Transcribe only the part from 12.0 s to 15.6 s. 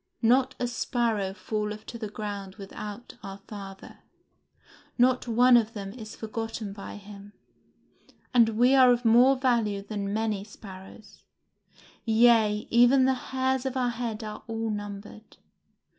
yea, even the hairs of our head are all numbered.